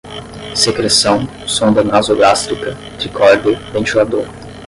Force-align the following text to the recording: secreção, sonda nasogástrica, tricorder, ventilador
secreção, 0.55 1.27
sonda 1.47 1.83
nasogástrica, 1.83 2.75
tricorder, 2.97 3.59
ventilador 3.71 4.25